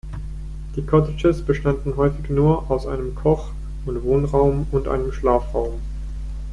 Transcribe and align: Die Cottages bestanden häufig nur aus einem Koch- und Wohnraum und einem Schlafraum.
Die 0.75 0.81
Cottages 0.81 1.45
bestanden 1.45 1.95
häufig 1.95 2.27
nur 2.31 2.71
aus 2.71 2.87
einem 2.87 3.13
Koch- 3.13 3.51
und 3.85 4.01
Wohnraum 4.01 4.65
und 4.71 4.87
einem 4.87 5.11
Schlafraum. 5.11 5.79